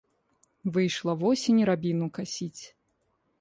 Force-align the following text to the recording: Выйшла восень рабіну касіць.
Выйшла 0.77 1.13
восень 1.23 1.61
рабіну 1.71 2.09
касіць. 2.17 2.59